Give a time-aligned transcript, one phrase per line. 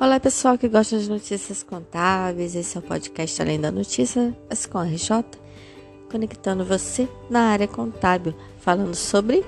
[0.00, 4.32] Olá pessoal que gosta de notícias contábeis, esse é o podcast Além da Notícia,
[4.70, 5.24] com RJ,
[6.08, 9.44] conectando você na área contábil, falando sobre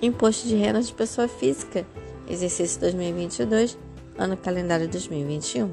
[0.00, 1.86] imposto de renda de pessoa física,
[2.26, 3.76] exercício 2022,
[4.16, 5.70] ano calendário 2021.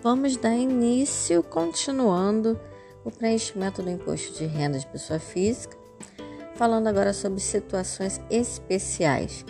[0.00, 2.56] Vamos dar início continuando
[3.04, 5.76] o preenchimento do imposto de renda de pessoa física,
[6.54, 9.44] falando agora sobre situações especiais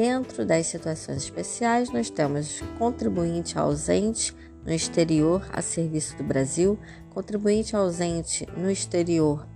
[0.00, 6.78] Dentro das situações especiais, nós temos contribuinte ausente no exterior a serviço do Brasil,
[7.10, 9.46] contribuinte ausente no exterior,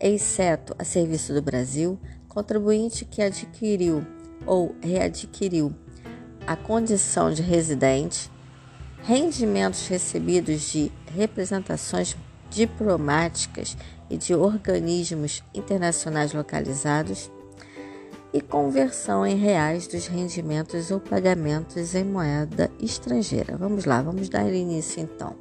[0.00, 1.96] exceto a serviço do Brasil,
[2.28, 4.04] contribuinte que adquiriu
[4.44, 5.72] ou readquiriu
[6.44, 8.28] a condição de residente,
[9.04, 12.16] rendimentos recebidos de representações
[12.50, 13.76] diplomáticas
[14.10, 17.30] e de organismos internacionais localizados
[18.34, 23.56] e conversão em reais dos rendimentos ou pagamentos em moeda estrangeira.
[23.56, 25.36] Vamos lá, vamos dar início então.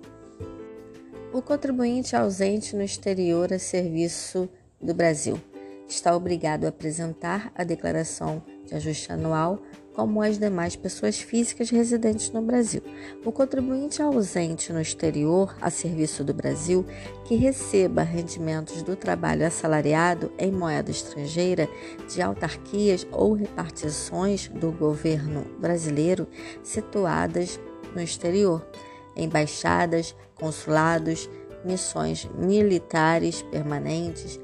[1.33, 4.47] O contribuinte ausente no exterior a serviço
[4.79, 5.41] do Brasil
[5.89, 9.59] está obrigado a apresentar a declaração de ajuste anual
[9.93, 12.81] como as demais pessoas físicas residentes no Brasil.
[13.23, 16.85] O contribuinte ausente no exterior a serviço do Brasil
[17.25, 21.69] que receba rendimentos do trabalho assalariado em moeda estrangeira
[22.11, 26.27] de autarquias ou repartições do governo brasileiro
[26.63, 27.59] situadas
[27.93, 28.65] no exterior,
[29.15, 31.29] embaixadas, consulados,
[31.63, 34.39] missões militares permanentes,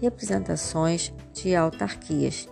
[0.00, 2.48] representações de autarquias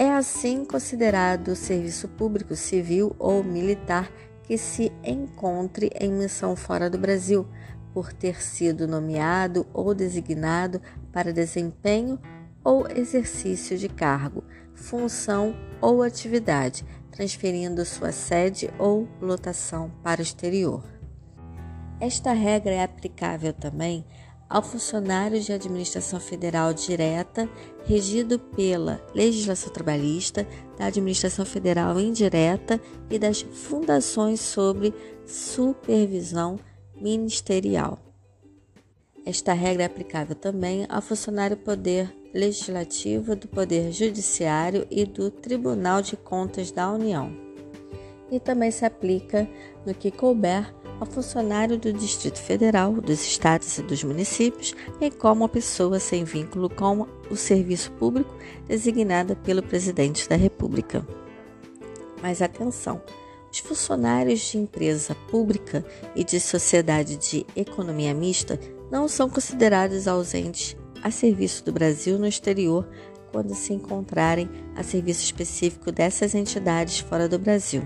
[0.00, 4.10] é assim considerado serviço público civil ou militar
[4.44, 7.46] que se encontre em missão fora do Brasil,
[7.92, 10.80] por ter sido nomeado ou designado
[11.12, 12.18] para desempenho
[12.64, 14.42] ou exercício de cargo,
[14.74, 20.82] função ou atividade, transferindo sua sede ou lotação para o exterior.
[22.00, 24.06] Esta regra é aplicável também
[24.50, 27.48] ao funcionário de administração federal direta,
[27.86, 30.44] regido pela legislação trabalhista,
[30.76, 34.92] da administração federal indireta e das fundações sobre
[35.24, 36.58] supervisão
[37.00, 37.98] ministerial.
[39.24, 46.02] Esta regra é aplicável também ao funcionário poder legislativo, do Poder Judiciário e do Tribunal
[46.02, 47.32] de Contas da União.
[48.30, 49.48] E também se aplica
[49.84, 55.44] no que couber ao funcionário do Distrito Federal, dos estados e dos municípios, bem como
[55.44, 58.36] a pessoa sem vínculo com o serviço público
[58.68, 61.04] designada pelo Presidente da República.
[62.22, 63.00] Mas atenção!
[63.50, 65.84] Os funcionários de empresa pública
[66.14, 68.60] e de sociedade de economia mista
[68.92, 72.86] não são considerados ausentes a serviço do Brasil no exterior
[73.32, 77.82] quando se encontrarem a serviço específico dessas entidades fora do Brasil.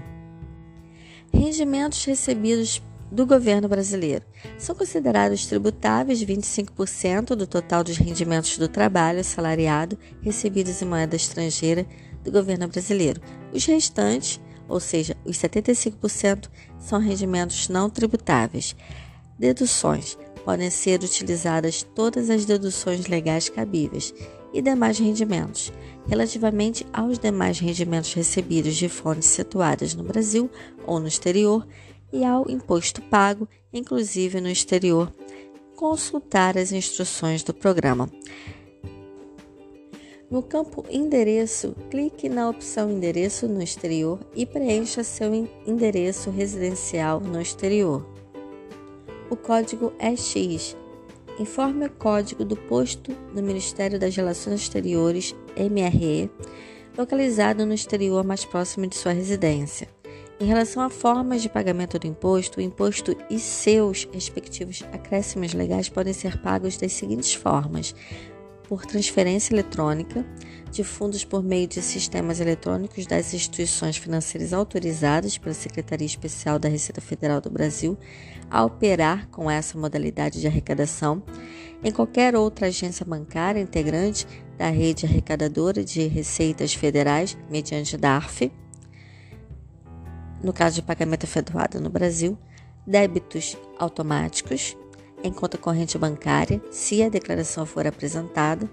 [1.33, 2.83] Rendimentos recebidos
[3.15, 4.25] do governo brasileiro.
[4.59, 11.87] São considerados tributáveis 25% do total dos rendimentos do trabalho assalariado recebidos em moeda estrangeira
[12.25, 13.21] do governo brasileiro.
[13.53, 16.49] Os restantes, ou seja, os 75%,
[16.79, 18.75] são rendimentos não tributáveis.
[19.39, 20.19] Deduções.
[20.45, 24.13] Podem ser utilizadas todas as deduções legais cabíveis
[24.53, 25.73] e demais rendimentos.
[26.07, 30.51] Relativamente aos demais rendimentos recebidos de fontes situadas no Brasil
[30.87, 31.67] ou no exterior,
[32.15, 35.13] e ao imposto pago, inclusive no exterior,
[35.75, 38.09] consultar as instruções do programa.
[40.31, 45.33] No campo Endereço, clique na opção Endereço no exterior e preencha seu
[45.67, 48.07] endereço residencial no exterior.
[49.29, 50.77] O código é X.
[51.39, 56.31] Informe o código do posto do Ministério das Relações Exteriores, MRE,
[56.97, 59.89] localizado no exterior mais próximo de sua residência.
[60.41, 65.89] Em relação a formas de pagamento do imposto, o imposto e seus respectivos acréscimos legais
[65.89, 67.95] podem ser pagos das seguintes formas:
[68.69, 70.27] por transferência eletrônica
[70.73, 76.69] de fundos por meio de sistemas eletrônicos das instituições financeiras autorizadas pela Secretaria Especial da
[76.69, 77.97] Receita Federal do Brasil
[78.51, 81.23] a operar com essa modalidade de arrecadação,
[81.83, 84.27] em qualquer outra agência bancária integrante
[84.59, 88.51] da rede arrecadadora de receitas federais mediante DARF
[90.45, 92.37] no caso de pagamento efetuado no Brasil,
[92.87, 94.77] débitos automáticos
[95.23, 98.71] em conta corrente bancária, se a declaração for apresentada,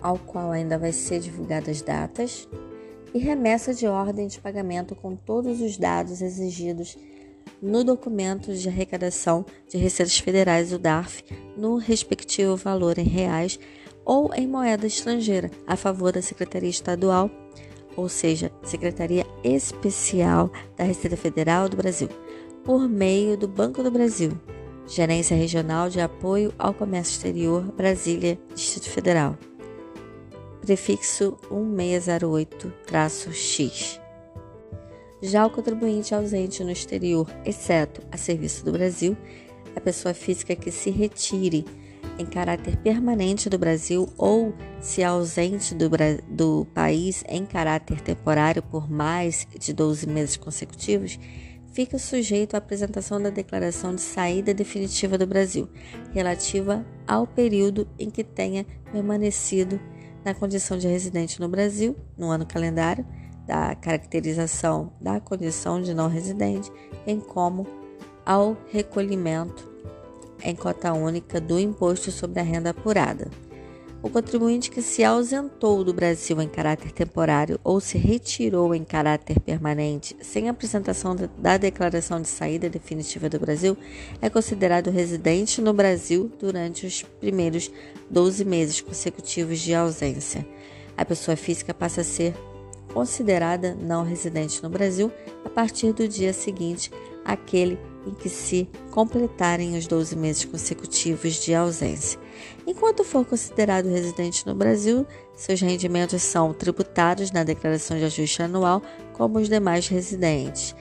[0.00, 2.48] ao qual ainda vai ser divulgadas datas,
[3.12, 6.96] e remessa de ordem de pagamento com todos os dados exigidos
[7.60, 11.24] no documento de arrecadação de receitas federais, o DARF,
[11.56, 13.58] no respectivo valor em reais
[14.04, 17.28] ou em moeda estrangeira, a favor da Secretaria Estadual
[17.96, 22.08] ou seja, Secretaria Especial da Receita Federal do Brasil,
[22.64, 24.30] por meio do Banco do Brasil,
[24.86, 29.36] Gerência Regional de Apoio ao Comércio Exterior, Brasília, Distrito Federal.
[30.60, 34.00] Prefixo 1608-X.
[35.22, 39.16] Já o contribuinte ausente no exterior, exceto a serviço do Brasil,
[39.74, 41.64] a pessoa física que se retire
[42.18, 45.90] em caráter permanente do Brasil ou se ausente do,
[46.28, 51.18] do país em caráter temporário por mais de 12 meses consecutivos,
[51.72, 55.68] fica sujeito à apresentação da declaração de saída definitiva do Brasil,
[56.12, 59.80] relativa ao período em que tenha permanecido
[60.24, 63.04] na condição de residente no Brasil, no ano calendário,
[63.46, 66.72] da caracterização da condição de não residente,
[67.04, 67.66] bem como
[68.24, 69.73] ao recolhimento
[70.44, 73.28] em cota única do imposto sobre a renda apurada.
[74.04, 79.40] O contribuinte que se ausentou do Brasil em caráter temporário ou se retirou em caráter
[79.40, 83.74] permanente sem apresentação da declaração de saída definitiva do Brasil
[84.20, 87.70] é considerado residente no Brasil durante os primeiros
[88.10, 90.46] 12 meses consecutivos de ausência.
[90.98, 92.34] A pessoa física passa a ser
[92.92, 95.10] considerada não residente no Brasil
[95.46, 96.90] a partir do dia seguinte
[97.24, 102.18] àquele em que se completarem os 12 meses consecutivos de ausência.
[102.66, 108.82] Enquanto for considerado residente no Brasil, seus rendimentos são tributados na declaração de ajuste anual
[109.12, 110.74] como os demais residentes.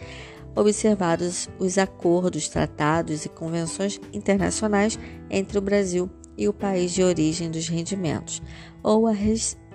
[0.55, 4.99] Observados os acordos, tratados e convenções internacionais
[5.29, 8.41] entre o Brasil e o país de origem dos rendimentos,
[8.81, 9.13] ou a,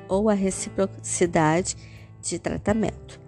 [0.08, 1.76] ou a reciprocidade
[2.20, 3.20] de tratamento.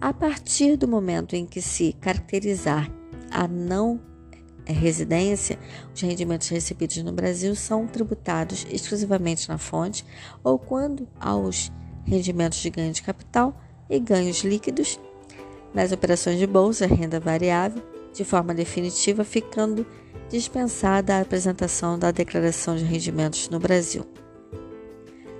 [0.00, 2.90] A partir do momento em que se caracterizar
[3.30, 4.00] a não
[4.66, 5.58] residência,
[5.94, 10.04] os rendimentos recebidos no Brasil são tributados exclusivamente na fonte
[10.44, 11.72] ou quando aos
[12.04, 14.98] rendimentos de ganho de capital e ganhos líquidos
[15.74, 17.82] nas operações de bolsa, renda variável,
[18.12, 19.86] de forma definitiva, ficando
[20.28, 24.04] dispensada a apresentação da declaração de rendimentos no Brasil.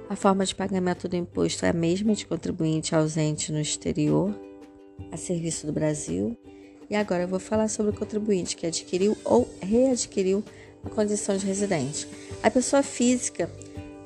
[0.08, 4.34] A forma de pagamento do imposto é a mesma de contribuinte ausente no exterior,
[5.12, 6.36] a serviço do Brasil,
[6.90, 10.42] e agora eu vou falar sobre o contribuinte que adquiriu ou readquiriu
[10.84, 12.08] a condição de residente.
[12.42, 13.48] A pessoa física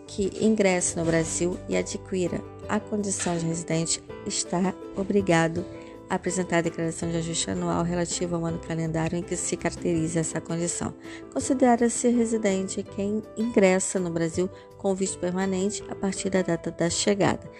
[0.06, 5.64] que ingressa no Brasil e adquira a condição de residente está obrigado
[6.10, 10.20] a apresentar a declaração de ajuste anual relativa ao ano calendário em que se caracteriza
[10.20, 10.92] essa condição.
[11.32, 17.50] Considera-se residente quem ingressa no Brasil com visto permanente a partir da data da chegada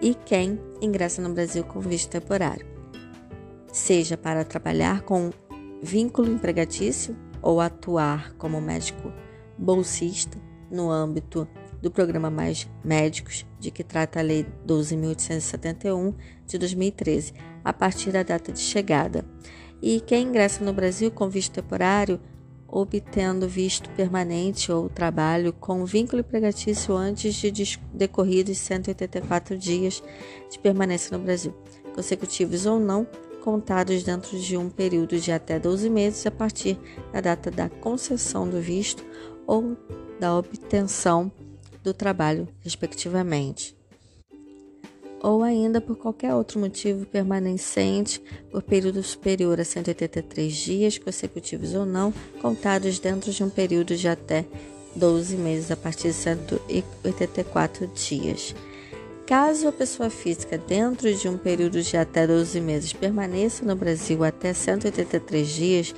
[0.00, 2.79] e quem ingressa no Brasil com visto temporário
[3.72, 5.30] seja para trabalhar com
[5.82, 9.12] vínculo empregatício ou atuar como médico
[9.56, 10.38] bolsista
[10.70, 11.48] no âmbito
[11.80, 16.14] do programa Mais Médicos, de que trata a Lei 12.871
[16.46, 17.32] de 2013,
[17.64, 19.24] a partir da data de chegada.
[19.80, 22.20] E quem ingressa no Brasil com visto temporário,
[22.68, 30.02] obtendo visto permanente ou trabalho com vínculo empregatício antes de decorridos 184 dias
[30.50, 31.54] de permanência no Brasil,
[31.94, 33.06] consecutivos ou não,
[33.40, 36.78] contados dentro de um período de até 12 meses a partir
[37.12, 39.04] da data da concessão do visto
[39.46, 39.76] ou
[40.18, 41.32] da obtenção
[41.82, 43.74] do trabalho, respectivamente.
[45.22, 51.84] Ou ainda por qualquer outro motivo permanecente por período superior a 183 dias consecutivos ou
[51.84, 54.46] não, contados dentro de um período de até
[54.96, 58.54] 12 meses a partir de 184 dias.
[59.30, 64.24] Caso a pessoa física, dentro de um período de até 12 meses, permaneça no Brasil
[64.24, 65.94] até 183 dias,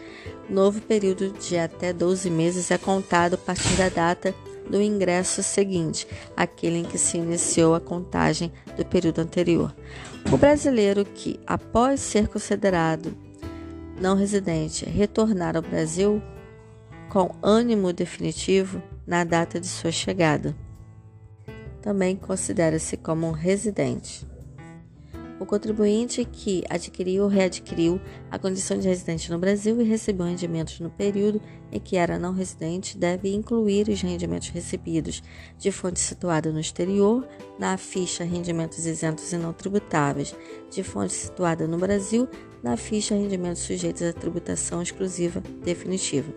[0.51, 4.35] novo período de até 12 meses é contado a partir da data
[4.69, 9.75] do ingresso seguinte, aquele em que se iniciou a contagem do período anterior.
[10.31, 13.17] O brasileiro que, após ser considerado
[13.99, 16.23] não residente, retornar ao Brasil
[17.09, 20.55] com ânimo definitivo na data de sua chegada
[21.83, 24.25] também considera-se como um residente.
[25.43, 30.79] O contribuinte que adquiriu ou readquiriu a condição de residente no Brasil e recebeu rendimentos
[30.79, 35.21] no período em que era não residente deve incluir os rendimentos recebidos
[35.59, 37.27] de fonte situada no exterior
[37.59, 40.33] na ficha Rendimentos Isentos e Não Tributáveis,
[40.71, 42.29] de fonte situada no Brasil
[42.63, 46.33] na ficha Rendimentos Sujeitos à Tributação Exclusiva Definitiva.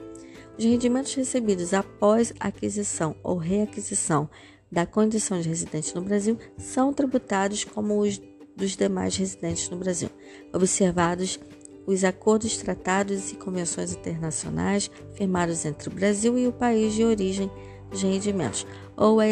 [0.57, 4.29] Os rendimentos recebidos após aquisição ou reaquisição
[4.75, 8.21] da condição de residente no Brasil são tributados como os
[8.57, 10.09] dos demais residentes no Brasil,
[10.53, 11.39] observados
[11.87, 17.49] os acordos, tratados e convenções internacionais firmados entre o Brasil e o país de origem
[17.89, 18.67] dos rendimentos,
[18.97, 19.25] ou a,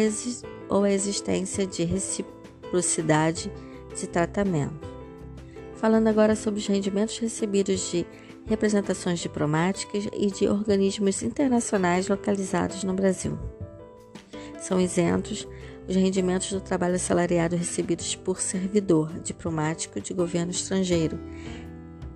[0.70, 3.52] ou a existência de reciprocidade
[3.94, 4.88] de tratamento.
[5.74, 8.06] Falando agora sobre os rendimentos recebidos de
[8.46, 13.38] representações diplomáticas e de organismos internacionais localizados no Brasil.
[14.64, 15.46] São isentos
[15.86, 21.20] os rendimentos do trabalho assalariado recebidos por servidor diplomático de governo estrangeiro,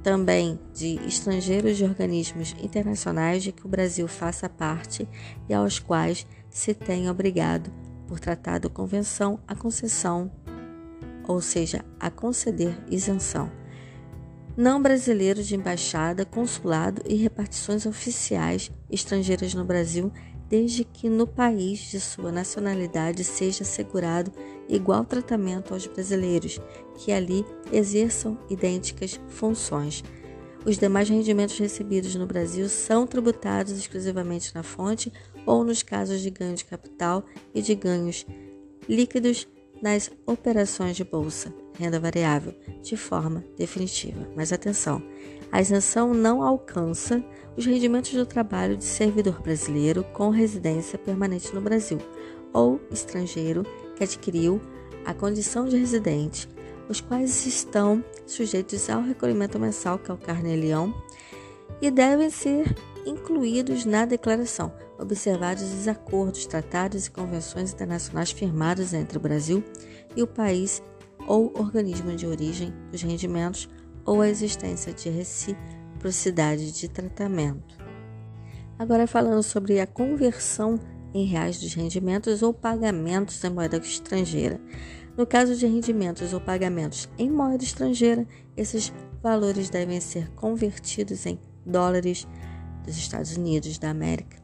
[0.03, 5.07] também de estrangeiros de organismos internacionais de que o Brasil faça parte
[5.47, 7.71] e aos quais se tenha obrigado,
[8.07, 10.33] por tratado ou convenção, a concessão,
[11.27, 13.53] ou seja, a conceder isenção.
[14.57, 20.11] Não brasileiros de embaixada, consulado e repartições oficiais estrangeiras no Brasil
[20.49, 24.33] desde que no país de sua nacionalidade seja assegurado
[24.69, 26.61] igual tratamento aos brasileiros
[26.97, 30.03] que ali exerçam idênticas funções.
[30.65, 35.13] Os demais rendimentos recebidos no Brasil são tributados exclusivamente na fonte
[35.47, 37.25] ou nos casos de ganho de capital
[37.55, 38.27] e de ganhos
[38.89, 39.47] líquidos
[39.81, 44.29] nas operações de bolsa, renda variável, de forma definitiva.
[44.35, 45.01] Mas atenção,
[45.53, 47.25] a isenção não alcança
[47.57, 51.99] os rendimentos do trabalho de servidor brasileiro com residência permanente no Brasil
[52.53, 53.65] ou estrangeiro
[53.97, 54.61] que adquiriu
[55.05, 56.49] a condição de residente,
[56.89, 60.93] os quais estão sujeitos ao recolhimento mensal que é o carnê-leão
[61.81, 62.75] e devem ser
[63.07, 69.63] incluídos na declaração, observados os acordos, tratados e convenções internacionais firmados entre o Brasil
[70.17, 70.83] e o país
[71.29, 73.69] ou organismo de origem dos rendimentos
[74.05, 77.77] ou a existência de reciprocidade de tratamento.
[78.79, 80.81] Agora falando sobre a conversão
[81.13, 84.59] em reais dos rendimentos ou pagamentos em moeda estrangeira.
[85.17, 88.93] No caso de rendimentos ou pagamentos em moeda estrangeira, esses
[89.23, 92.27] valores devem ser convertidos em dólares
[92.85, 94.39] dos Estados Unidos da América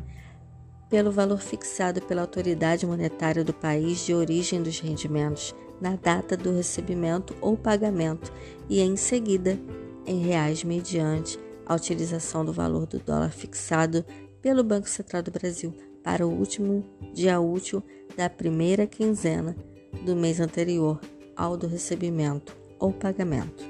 [0.95, 5.53] pelo valor fixado pela autoridade monetária do país de origem dos rendimentos
[5.85, 8.33] na data do recebimento ou pagamento
[8.71, 9.61] e em seguida
[10.07, 14.03] em reais mediante a utilização do valor do dólar fixado
[14.41, 17.83] pelo Banco Central do Brasil para o último dia útil
[18.17, 19.55] da primeira quinzena
[20.07, 20.99] do mês anterior
[21.37, 23.63] ao do recebimento ou pagamento.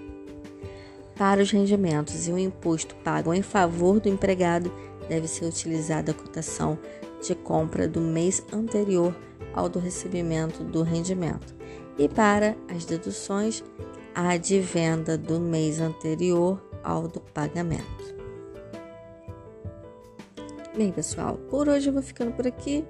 [1.17, 4.73] Para os rendimentos e o imposto pago em favor do empregado,
[5.09, 6.79] deve ser utilizada a cotação
[7.21, 9.17] de compra do mês anterior
[9.53, 11.55] ao do recebimento do rendimento
[11.99, 13.63] e para as deduções,
[14.15, 18.15] a de venda do mês anterior ao do pagamento.
[20.77, 22.85] Bem, pessoal, por hoje eu vou ficando por aqui.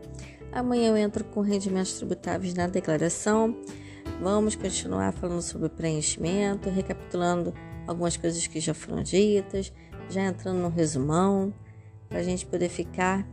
[0.53, 3.57] Amanhã eu entro com rendimentos tributáveis na declaração.
[4.23, 7.53] Vamos continuar falando sobre preenchimento, recapitulando
[7.87, 9.73] algumas coisas que já foram ditas,
[10.09, 11.53] já entrando no resumão,
[12.09, 13.27] para a gente poder ficar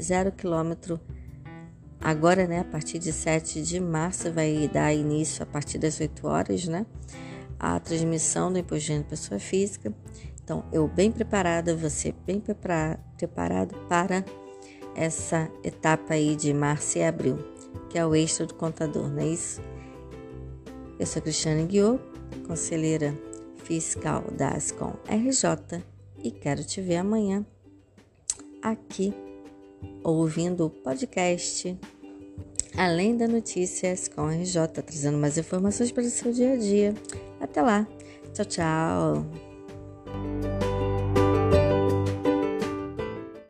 [0.00, 1.00] zero quilômetro
[2.00, 6.26] Agora, né, a partir de 7 de março, vai dar início a partir das 8
[6.26, 6.86] horas, né,
[7.58, 9.92] a transmissão do Imposto de Pessoa Física.
[10.42, 14.24] Então, eu bem preparada, você bem preparado para
[14.94, 17.36] essa etapa aí de março e abril,
[17.90, 19.60] que é o extra do contador, não é isso?
[20.98, 22.02] Eu sou Cristiane Guiot,
[22.46, 23.14] conselheira
[23.56, 25.84] fiscal da Ascom RJ
[26.22, 27.44] e quero te ver amanhã
[28.62, 29.14] aqui
[30.02, 31.76] ouvindo o podcast
[32.76, 36.94] Além da Notícias com RJ, trazendo mais informações para o seu dia a dia.
[37.40, 37.86] Até lá.
[38.32, 39.47] Tchau, tchau.